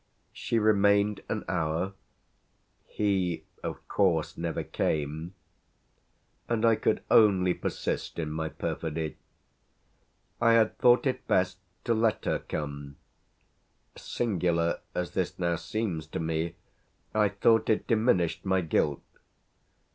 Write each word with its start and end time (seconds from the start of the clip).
She 0.33 0.57
remained 0.57 1.21
an 1.29 1.45
hour; 1.47 1.93
he 2.87 3.43
of 3.61 3.87
course 3.87 4.35
never 4.35 4.63
came; 4.63 5.35
and 6.49 6.65
I 6.65 6.75
could 6.75 7.03
only 7.11 7.53
persist 7.53 8.17
in 8.17 8.31
my 8.31 8.49
perfidy. 8.49 9.17
I 10.41 10.53
had 10.53 10.75
thought 10.79 11.05
it 11.05 11.27
best 11.27 11.59
to 11.83 11.93
let 11.93 12.25
her 12.25 12.39
come; 12.39 12.95
singular 13.95 14.79
as 14.95 15.11
this 15.11 15.37
now 15.37 15.55
seems 15.55 16.07
to 16.07 16.19
me 16.19 16.55
I 17.13 17.29
thought 17.29 17.69
it 17.69 17.85
diminished 17.85 18.43
my 18.43 18.61
guilt. 18.61 19.03